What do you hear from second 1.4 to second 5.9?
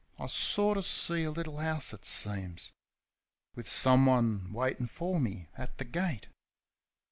'ouse, it seems, Wiv someone waitin' for me at the